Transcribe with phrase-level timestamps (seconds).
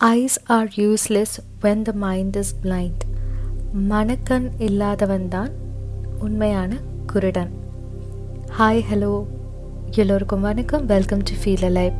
[0.00, 3.02] Eyes are useless when the mind is blind
[3.72, 5.52] மனக்கண் இல்லாதவன் தான்
[6.18, 6.76] உண்மையான
[7.12, 7.52] குருடன்.
[8.58, 9.26] ஹாய் ஹலோ
[9.90, 10.86] எல்லோருக்கும் வணக்கம்.
[10.86, 11.94] வெல்கம் டு ஃபீல் லைஃப்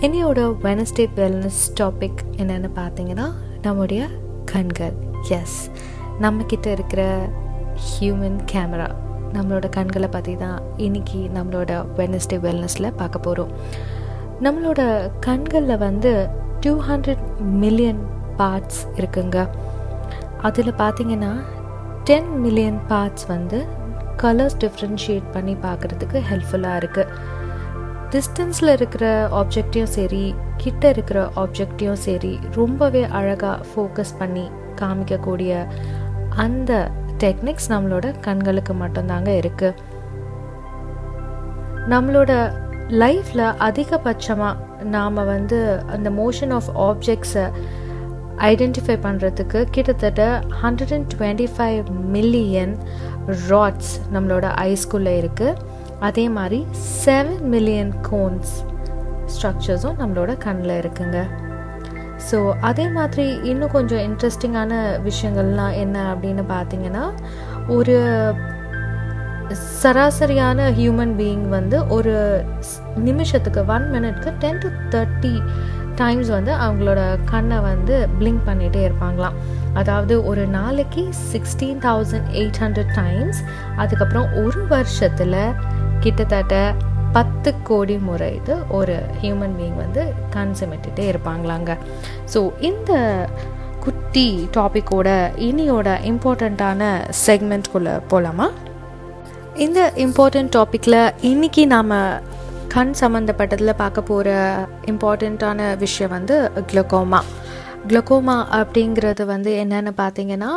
[0.00, 3.28] என்னையோட வெனஸ்டே வெல்னஸ் டாபிக் என்னென்னு பார்த்தீங்கன்னா
[3.62, 4.08] நம்முடைய
[4.44, 4.96] கண்கள்.
[5.28, 5.70] எஸ்
[6.20, 7.28] நம்மக்கிட்ட இருக்கிற
[7.88, 8.88] ஹியூமன் கேமரா
[9.32, 13.54] நம்மளோட கண்களை பற்றி தான் இன்னைக்கு நம்மளோட வெனஸ்டே வெல்னஸில் பார்க்க போகிறோம்
[14.40, 16.28] நம்மளோட கண்களில் வந்து
[16.68, 18.00] டூ ஹண்ட்ரட் மில்லியன்
[18.38, 19.36] பார்ட்ஸ் இருக்குங்க.
[20.42, 21.30] அதில் பார்த்தீங்கன்னா
[22.04, 23.58] டென் மில்லியன் பார்ட்ஸ் வந்து
[24.22, 27.14] கலர்ஸ் டிஃப்ரென்ஷியேட் பண்ணி பார்க்குறதுக்கு ஹெல்ப்ஃபுல்லாக இருக்குது
[28.10, 29.04] டிஸ்டன்ஸில் இருக்கிற
[29.40, 34.46] ஆப்ஜெக்டையும் சரி கிட்ட இருக்கிற ஆப்ஜெக்டையும் சரி ரொம்பவே அழகாக ஃபோக்கஸ் பண்ணி
[34.80, 35.66] காமிக்கக்கூடிய
[36.36, 36.90] அந்த
[37.24, 39.76] டெக்னிக்ஸ் நம்மளோட கண்களுக்கு மட்டும்தாங்க இருக்குது
[41.88, 42.32] நம்மளோட
[42.88, 47.46] லைஃப்பில் அதிகபட்சமாக நாம் வந்து அந்த மோஷன் ஆஃப் ஆப்ஜெக்ட்ஸை
[48.36, 52.76] ஐடென்டிஃபை பண்ணுறதுக்கு கிட்டத்தட்ட hundred and twenty five million
[53.50, 55.56] rods நம்மளோட ஐஸ்குள்ளே இருக்குது
[56.00, 56.66] அதே மாதிரி
[57.04, 58.52] செவன் மில்லியன் கோன்ஸ்
[59.34, 61.18] ஸ்ட்ரக்சர்ஸும் நம்மளோட கண்ணில் இருக்குங்க.
[62.30, 64.72] ஸோ அதே மாதிரி இன்னும் கொஞ்சம் இன்ட்ரெஸ்டிங்கான
[65.04, 67.04] விஷயங்கள்லாம் என்ன அப்படின்னு பார்த்தீங்கன்னா
[67.68, 67.96] ஒரு
[69.56, 72.44] சராசரியான ஹியூமன் பீயிங் வந்து ஒரு
[72.96, 75.42] நிமிஷத்துக்கு ஒன் மினிட்க்கு டென் டு தேர்ட்டி
[75.96, 79.32] டைம்ஸ் வந்து அவங்களோட கண்ணை வந்து பிளிங்க் பண்ணிகிட்டே இருப்பாங்களாம்.
[79.74, 83.40] அதாவது ஒரு நாளைக்கு sixteen thousand eight hundred times
[83.76, 85.54] அதுக்கப்புறம் ஒரு வருஷத்தில்
[86.00, 86.74] கிட்டத்தட்ட
[87.12, 90.54] பத்து கோடி முறை இது ஒரு ஹியூமன் பீயிங் வந்து கண்
[90.96, 91.76] இருப்பாங்களாங்க.
[92.34, 92.92] ஸோ இந்த
[93.80, 96.90] குட்டி டாப்பிக்கோட இனியோட இம்பார்ட்டண்ட்டான
[97.26, 98.50] செக்மெண்ட்குள்ளே போகலாமா
[99.58, 101.92] இந்த இம்பார்ட்டண்ட் டாப்பிக்கில் இன்றைக்கி நாம்
[102.68, 104.30] கண் சம்மந்தப்பட்டதில் பார்க்க போகிற
[104.86, 107.20] இம்பார்ட்டண்ட்டான விஷயம் வந்து குளோகோமா
[107.88, 110.50] குளோகோமா அப்படிங்கிறது வந்து என்னென்னு பார்த்தீங்கன்னா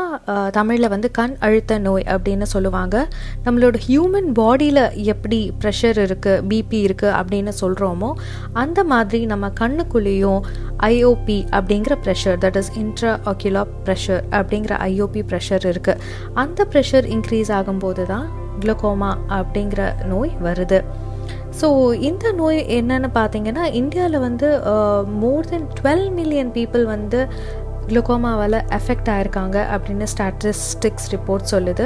[0.52, 3.08] தமிழில் வந்து கண் அழுத்த நோய் அப்படின்னு சொல்லுவாங்க.
[3.46, 8.16] நம்மளோட ஹியூமன் பாடியில் எப்படி ப்ரெஷர் இருக்குது பிபி இருக்குது அப்படின்னு சொல்கிறோமோ
[8.54, 10.42] அந்த மாதிரி நம்ம கண்ணுக்குள்ளேயும்
[10.80, 16.00] ஐஓபி அப்படிங்கிற pressure that is intra ocular pressure அப்படிங்கிற ஐஓபி ப்ரெஷர் இருக்குது
[16.34, 20.82] அந்த ப்ரெஷர் இன்க்ரீஸ் ஆகும்போது தான் குளோகோமா அப்படிங்கிற நோய் வருது.
[21.60, 21.68] ஸோ
[22.10, 24.48] இந்த நோய் என்னன்னு பார்த்தீங்கன்னா இந்தியாவில் வந்து
[25.24, 27.20] more than twelve million people வந்து
[27.88, 31.86] குளுக்கோமாவால் எஃபெக்ட் ஆயிருக்காங்க அப்படின்னு ஸ்டாட்டிஸ்டிக்ஸ் ரிப்போர்ட் சொல்லுது.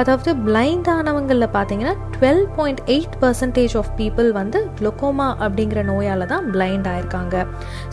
[0.00, 6.46] அதாவது பிளைண்ட் ஆனவங்களில் பார்த்தீங்கன்னா twelve point eight percentage of people வந்து குளுக்கோமா அப்படிங்கிற நோயால் தான்
[6.54, 7.44] பிளைண்ட் ஆயிருக்காங்க.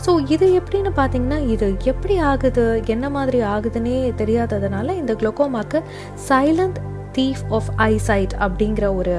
[0.04, 5.80] ஸோ இது எப்படின்னு பார்த்தீங்கன்னா இது எப்படி ஆகுது என்ன மாதிரி ஆகுதுன்னே தெரியாததுனால இந்த குளுக்கோமாக்கு
[6.28, 6.80] சைலண்ட்
[7.18, 9.14] தீஃப் ஆஃப் ஐசைட் அப்படிங்கிற ஒரு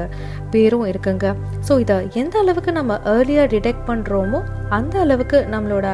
[0.53, 1.27] பேரும் இருக்குங்க.
[1.67, 4.41] ஸோ இதை எந்த அளவுக்கு நம்ம ஏர்லியாக டிடெக்ட் பண்ணுறோமோ
[4.77, 5.87] அந்த அளவுக்கு நம்மளோட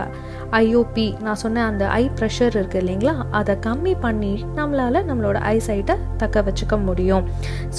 [0.62, 3.16] ஐஓபி நான் சொன்ன அந்த ஐ ப்ரெஷர் இருக்குது இல்லைங்களா?
[3.40, 7.25] அதை கம்மி பண்ணி நம்மளால் நம்மளோட ஐசைட்டை தக்க வச்சுக்க முடியும்.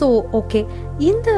[0.00, 0.08] ஸோ
[0.40, 0.62] ஓகே
[1.10, 1.30] இந்த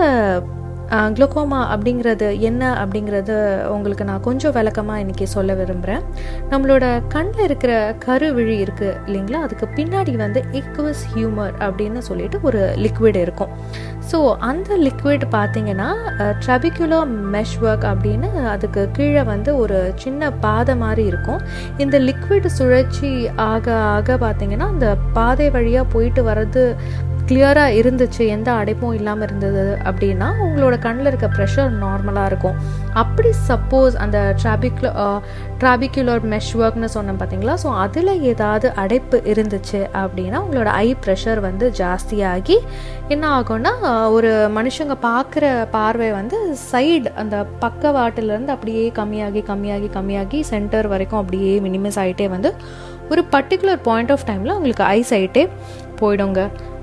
[0.91, 3.35] குளோகோமா அப்படிங்கிறது என்ன அப்படிங்கிறது
[3.75, 6.03] உங்களுக்கு நான் கொஞ்சம் விளக்கமாக இன்றைக்கி சொல்ல விரும்புகிறேன்
[6.51, 7.73] நம்மளோட கண்ணில் இருக்கிற
[8.07, 9.41] கருவிழி இருக்குது இல்லைங்களா?
[9.47, 13.53] அதுக்கு பின்னாடி வந்து எக்வஸ் ஹியூமர் அப்படின்னு சொல்லிட்டு ஒரு லிக்விட் இருக்கும்.
[14.11, 14.19] ஸோ
[14.51, 15.89] அந்த லிக்விட் பார்த்தீங்கன்னா
[16.45, 17.01] ட்ரபிகுலோ
[17.35, 21.41] மெஷ் ஒர்க் அப்படின்னு அதுக்கு கீழே வந்து ஒரு சின்ன பாதை மாதிரி இருக்கும்.
[21.85, 23.13] இந்த லிக்விட் சுழற்சி
[23.51, 26.65] ஆக ஆக பார்த்தீங்கன்னா அந்த பாதை வழியாக போயிட்டு வர்றது
[27.31, 32.57] கிளியராக இருந்துச்சு எந்த அடைப்பும் இல்லாமல் இருந்தது அப்படின்னா உங்களோட கண்ணில் இருக்க ப்ரெஷர் நார்மலாக இருக்கும்.
[32.93, 34.89] அப்படி சப்போஸ் அந்த ட்ராபிக்ல
[35.61, 41.67] ட்ராபிகுலர் மெஷ் ஒர்க்னு சொன்னோம் பார்த்தீங்களா ஸோ அதில் ஏதாவது அடைப்பு இருந்துச்சு அப்படின்னா உங்களோட ஐ ப்ரெஷர் வந்து
[41.81, 42.57] ஜாஸ்தியாகி
[43.09, 43.73] என்ன ஆகும்னா
[44.09, 46.39] ஒரு மனுஷங்க பார்க்குற பார்வை வந்து
[46.71, 52.53] சைடு அந்த பக்கவாட்டிலேருந்து அப்படியே கம்மியாகி கம்மியாகி கம்மியாகி சென்டர் வரைக்கும் அப்படியே மினிமஸ் ஆகிட்டே வந்து
[53.13, 55.45] ஒரு பர்டிகுலர் பாயிண்ட் ஆஃப் டைமில் உங்களுக்கு ஐ சைட்டே
[56.01, 56.41] போயிடுங்க.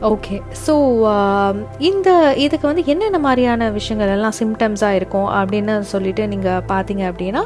[0.09, 0.73] ஓகே ஸோ
[1.11, 1.57] um,
[1.89, 7.43] இந்த இதுக்கு வந்து என்னென்ன மாதிரியான விஷயங்கள் எல்லாம் சிம்டம்ஸாக இருக்கும் அப்படின்னு சொல்லிட்டு நீங்கள் பார்த்தீங்க அப்படின்னா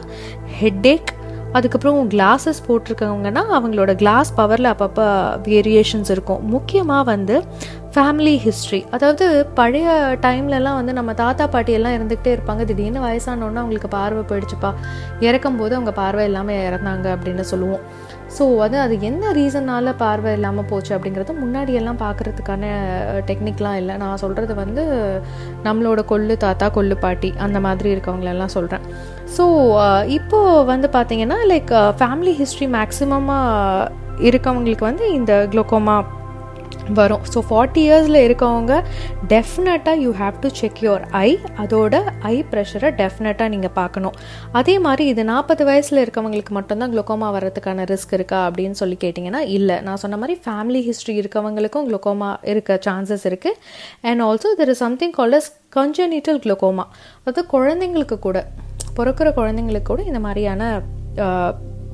[0.58, 1.12] ஹெட்டேக்
[1.58, 5.06] அதுக்கப்புறம் கிளாஸஸ் போட்டிருக்கவங்கன்னா அவங்களோட கிளாஸ் பவரில் அப்பப்போ
[5.48, 6.44] வேரியேஷன்ஸ் இருக்கும்.
[6.56, 7.36] முக்கியமாக வந்து
[7.96, 9.26] ஃபேமிலி ஹிஸ்ட்ரி அதாவது
[9.58, 9.88] பழைய
[10.26, 12.64] டைம்லலாம் வந்து நம்ம தாத்தா பாட்டி எல்லாம் இருந்துக்கிட்டே இருப்பாங்க.
[12.70, 14.72] திடீர்னு வயசானோன்னா அவங்களுக்கு பார்வை போயிடுச்சுப்பா.
[15.28, 17.82] இறக்கும் போது அவங்க பார்வை இல்லாமல் இறந்தாங்க அப்படின்னு சொல்லுவோம்.
[18.38, 22.70] ஸோ அது அது என்ன ரீசனால் பார்வை இல்லாமல் போச்சு அப்படிங்கிறது முன்னாடி எல்லாம் பார்க்குறதுக்கான
[23.30, 23.96] டெக்னிக்லாம் இல்லை.
[24.04, 24.86] நான் சொல்கிறது வந்து
[25.68, 28.86] நம்மளோட கொள்ளு தாத்தா கொள்ளு பாட்டி அந்த மாதிரி இருக்கவங்களெல்லாம் சொல்கிறேன்
[29.38, 29.46] ஸோ
[30.20, 33.92] இப்போது வந்து பார்த்திங்கன்னா லைக் ஃபேமிலி ஹிஸ்ட்ரி மேக்ஸிமமாக
[34.30, 36.00] இருக்கவங்களுக்கு வந்து இந்த குளோக்கோமா
[37.00, 37.24] வரும்.
[37.34, 38.74] ஸோ ஃபார்ட்டி இயர்ஸில் இருக்கவங்க
[39.34, 41.30] டெஃபினட்டாக you have to check your eye
[41.64, 41.96] அதோட
[42.32, 44.16] ஐ ப்ரெஷரை டெஃபினட்டாக நீங்கள் பார்க்கணும்.
[44.60, 49.78] அதே மாதிரி இது நாற்பது வயசில் இருக்கவங்களுக்கு மட்டும்தான் குளுக்கோமா வர்றதுக்கான ரிஸ்க் இருக்கா அப்படின்னு சொல்லி கேட்டிங்கன்னா இல்லை.
[49.88, 53.60] நான் சொன்ன மாதிரி ஃபேமிலி ஹிஸ்ட்ரி இருக்கவங்களுக்கும் குளுக்கோமா இருக்க சான்சஸ் இருக்குது
[54.10, 56.88] and also there is something called as congenital glaucoma
[57.30, 58.40] அது குழந்தைங்களுக்கு கூட
[58.98, 60.64] பிறக்கிற குழந்தைங்களுக்கு கூட இந்த மாதிரியான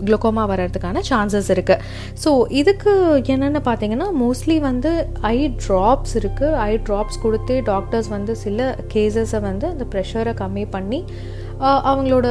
[0.02, 1.84] குளுக்கோமா வர்றதுக்கான சான்சஸ் இருக்குது
[2.24, 2.94] ஸோ இதுக்கு
[3.28, 4.92] என்னென்னு பார்த்தீங்கன்னா மோஸ்ட்லி வந்து
[5.32, 8.62] ஐ ட்ராப்ஸ் இருக்குது ஐ ட்ராப்ஸ் கொடுத்து டாக்டர்ஸ் வந்து சில
[8.94, 11.02] கேசஸை வந்து அந்த ப்ரெஷரை கம்மி பண்ணி
[11.60, 12.28] அவங்களோட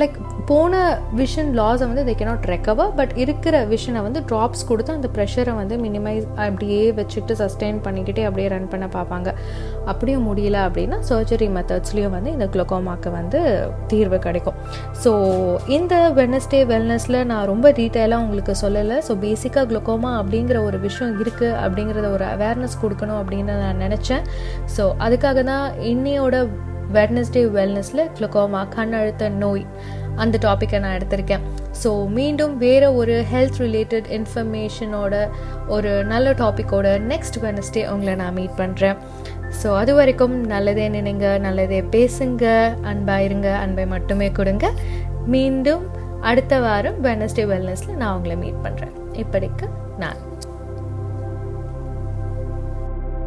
[0.00, 0.16] லைக்
[0.48, 0.74] போன
[1.18, 5.74] விஷன் லாஸை வந்து தே கேனாட் ரெக்கவர் பட் இருக்கிற விஷனை வந்து ட்ராப்ஸ் கொடுத்து அந்த ப்ரெஷரை வந்து
[5.84, 9.28] மினிமைஸ் அப்படியே வச்சுட்டு சஸ்டெயின் பண்ணிக்கிட்டே அப்படியே ரன் பண்ண பார்ப்பாங்க.
[9.92, 13.40] அப்படியும் முடியல அப்படின்னா சர்ஜரி மெத்தட்ஸ்லேயும் வந்து இந்த குளோகோமாக்கு வந்து
[13.92, 14.60] தீர்வு கிடைக்கும்.
[15.02, 15.12] ஸோ
[15.78, 18.98] இந்த வெனஸ்டே வெல்னஸில் நான் ரொம்ப டீட்டெயிலாக உங்களுக்கு சொல்லலை.
[19.08, 24.24] ஸோ பேசிக்காக குளோகோமா அப்படிங்கிற ஒரு விஷயம் இருக்குது அப்படிங்கிறத ஒரு அவேர்னஸ் கொடுக்கணும் அப்படின்னு நான் நினச்சேன்.
[24.76, 26.46] ஸோ அதுக்காக தான் இன்னையோட
[26.94, 29.64] வெட்னஸ்டே வெல்னஸில் குளுக்கோமா கண் அழுத்த நோய்.
[30.22, 31.42] அந்த டாப்பிக்கை நான் எடுத்திருக்கேன்.
[31.82, 35.14] ஸோ மீண்டும் வேறு ஒரு ஹெல்த் ரிலேட்டட் இன்ஃபர்மேஷனோட
[35.68, 38.96] ஒரு நல்ல டாப்பிக்கோட நெக்ஸ்ட் வெனஸ்டே உங்களை நான் மீட் பண்ணுறேன்
[39.62, 42.44] ஸோ அது வரைக்கும் நல்லதே நினைங்க நல்லதே பேசுங்க
[42.92, 44.66] அன்பாயிருங்க அன்பை மட்டுமே கொடுங்க.
[45.34, 45.84] மீண்டும்
[46.20, 49.68] அடுத்த வாரம் வெனஸ்டே வெல்னஸில் நான் உங்களை மீட் பண்ணுறேன் இப்படிக்கு
[49.98, 50.25] நான்